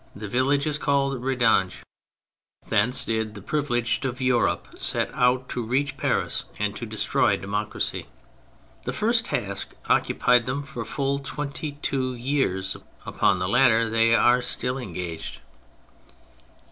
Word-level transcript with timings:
The 0.15 0.27
village 0.27 0.65
is 0.65 0.79
called 0.79 1.21
Redange: 1.21 1.75
thence 2.69 3.05
did 3.05 3.35
the 3.35 3.39
privileged 3.43 4.03
of 4.03 4.19
Europe 4.19 4.67
set 4.79 5.13
out 5.13 5.47
to 5.49 5.61
reach 5.63 5.95
Paris 5.95 6.45
and 6.57 6.73
to 6.73 6.87
destroy 6.87 7.37
democracy. 7.37 8.07
The 8.85 8.93
first 8.93 9.25
task 9.25 9.75
occupied 9.87 10.45
them 10.47 10.63
for 10.63 10.85
full 10.85 11.19
twenty 11.19 11.73
two 11.83 12.15
years, 12.15 12.75
upon 13.05 13.37
the 13.37 13.47
latter 13.47 13.91
they 13.91 14.15
are 14.15 14.41
still 14.41 14.79
engaged. 14.79 15.39